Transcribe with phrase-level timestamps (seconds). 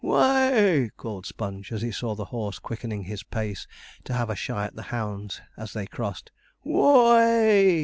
[0.03, 3.67] 'Whoay!' cried Sponge, as he saw the horse quickening his pace
[4.05, 6.31] to have a shy at the hounds as they crossed.
[6.63, 7.79] 'Who o a y!'